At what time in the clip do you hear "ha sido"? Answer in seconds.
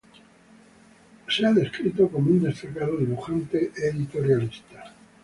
1.27-1.53